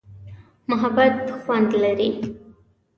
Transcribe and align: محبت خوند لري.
محبت 0.69 1.17
خوند 1.45 1.69
لري. 1.83 2.09